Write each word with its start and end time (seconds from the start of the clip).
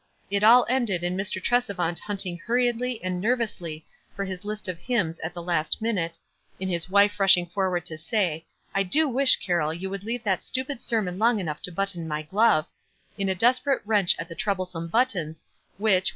It 0.31 0.41
all 0.43 0.65
ended 0.67 1.03
in 1.03 1.15
Mr. 1.15 1.39
Tresevant 1.39 1.99
hunting 1.99 2.39
hurriedly 2.39 3.03
and 3.03 3.21
nervously 3.21 3.85
for 4.15 4.25
his 4.25 4.43
list 4.43 4.67
of 4.67 4.79
hymns 4.79 5.19
at 5.19 5.35
the 5.35 5.43
last 5.43 5.79
minute— 5.79 6.17
in 6.59 6.69
his 6.69 6.89
wife 6.89 7.19
rushing 7.19 7.45
forward 7.45 7.85
to 7.85 7.99
say, 7.99 8.43
"I 8.73 8.81
do 8.81 9.07
wish, 9.07 9.37
Car 9.45 9.57
roll, 9.57 9.71
you 9.71 9.91
could 9.91 10.03
leave 10.03 10.23
that 10.23 10.43
stupid 10.43 10.81
sermon 10.81 11.19
long 11.19 11.39
enough 11.39 11.61
to 11.61 11.71
button 11.71 12.07
my 12.07 12.23
glove"— 12.23 12.65
in 13.19 13.29
a 13.29 13.35
desperate 13.35 13.83
wrench 13.85 14.15
at 14.17 14.27
the 14.27 14.33
troublesome 14.33 14.87
buttons, 14.87 15.43
which, 15.43 15.43
with 15.45 15.65
16 15.65 15.83
WISE 15.83 15.91
AXD 15.93 15.97
OTHERWISE. 15.97 16.09